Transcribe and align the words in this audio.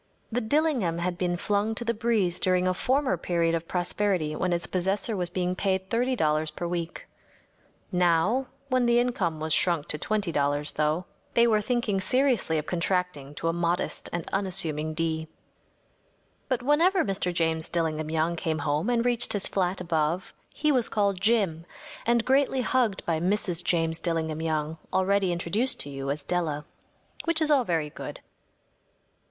‚ÄĚ 0.01 0.03
The 0.31 0.41
‚ÄúDillingham‚ÄĚ 0.41 0.99
had 1.01 1.15
been 1.15 1.37
flung 1.37 1.75
to 1.75 1.85
the 1.85 1.93
breeze 1.93 2.39
during 2.39 2.67
a 2.67 2.73
former 2.73 3.17
period 3.17 3.53
of 3.53 3.67
prosperity 3.67 4.35
when 4.35 4.51
its 4.51 4.65
possessor 4.65 5.15
was 5.15 5.29
being 5.29 5.55
paid 5.55 5.91
$30 5.91 6.55
per 6.55 6.67
week. 6.67 7.05
Now, 7.91 8.47
when 8.67 8.87
the 8.87 8.97
income 8.99 9.39
was 9.39 9.53
shrunk 9.53 9.87
to 9.89 9.99
$20, 9.99 10.73
though, 10.73 11.05
they 11.35 11.45
were 11.45 11.61
thinking 11.61 12.01
seriously 12.01 12.57
of 12.57 12.65
contracting 12.65 13.35
to 13.35 13.47
a 13.47 13.53
modest 13.53 14.09
and 14.11 14.27
unassuming 14.33 14.95
D. 14.95 15.27
But 16.49 16.63
whenever 16.63 17.05
Mr. 17.05 17.31
James 17.31 17.69
Dillingham 17.69 18.09
Young 18.09 18.35
came 18.35 18.57
home 18.57 18.89
and 18.89 19.05
reached 19.05 19.33
his 19.33 19.47
flat 19.47 19.79
above 19.79 20.33
he 20.55 20.71
was 20.71 20.89
called 20.89 21.21
‚ÄúJim‚ÄĚ 21.21 21.63
and 22.07 22.25
greatly 22.25 22.61
hugged 22.61 23.05
by 23.05 23.19
Mrs. 23.19 23.63
James 23.63 23.99
Dillingham 23.99 24.41
Young, 24.41 24.79
already 24.91 25.31
introduced 25.31 25.79
to 25.81 25.91
you 25.91 26.09
as 26.09 26.23
Della. 26.23 26.65
Which 27.25 27.39
is 27.39 27.51
all 27.51 27.65
very 27.65 27.91
good. 27.91 28.19